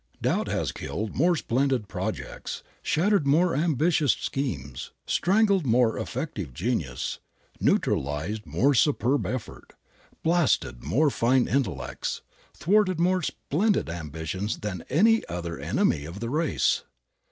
[0.19, 7.19] Doubt has killed more splendid projects, shattered more ambitious schemes, strangled more effective genius,
[7.59, 9.73] neutralized more superb effort,
[10.23, 12.23] blasted more fine intellects,
[12.55, 16.81] thwarted more splendid ambitions than any other enemy of the race.